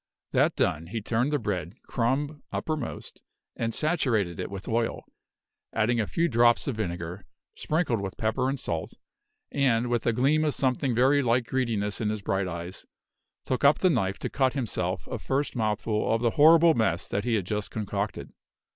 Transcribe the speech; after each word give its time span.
That 0.31 0.55
done, 0.55 0.87
he 0.87 0.99
turned 0.99 1.31
the 1.31 1.37
bread, 1.37 1.75
crumb 1.83 2.41
uppermost, 2.51 3.21
and 3.55 3.71
saturated 3.71 4.39
it 4.39 4.49
with 4.49 4.67
oil, 4.67 5.05
added 5.73 5.99
a 5.99 6.07
few 6.07 6.27
drops 6.27 6.67
of 6.67 6.77
vinegar, 6.77 7.23
sprinkled 7.53 8.01
with 8.01 8.17
pepper 8.17 8.49
and 8.49 8.59
salt, 8.59 8.95
and, 9.51 9.91
with 9.91 10.07
a 10.07 10.11
gleam 10.11 10.43
of 10.43 10.55
something 10.55 10.95
very 10.95 11.21
like 11.21 11.45
greediness 11.45 12.01
in 12.01 12.09
his 12.09 12.23
bright 12.23 12.47
eyes, 12.47 12.83
took 13.45 13.63
up 13.63 13.77
the 13.77 13.91
knife 13.91 14.17
to 14.17 14.29
cut 14.31 14.53
himself 14.53 15.05
a 15.05 15.19
first 15.19 15.55
mouthful 15.55 16.11
of 16.11 16.19
the 16.21 16.31
horrible 16.31 16.73
mess 16.73 17.07
that 17.07 17.23
he 17.23 17.35
had 17.35 17.45
just 17.45 17.69
concocted. 17.69 18.31